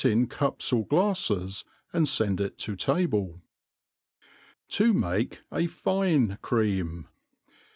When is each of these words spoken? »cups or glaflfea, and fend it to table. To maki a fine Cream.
»cups 0.29 0.73
or 0.73 0.83
glaflfea, 0.87 1.63
and 1.93 2.09
fend 2.09 2.41
it 2.41 2.57
to 2.57 2.75
table. 2.75 3.43
To 4.69 4.95
maki 4.95 5.37
a 5.51 5.67
fine 5.67 6.39
Cream. 6.41 7.07